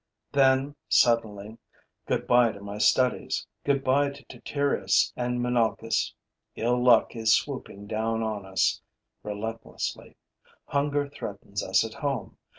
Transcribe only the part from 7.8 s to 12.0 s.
down on us, relentlessly. Hunger threatens us at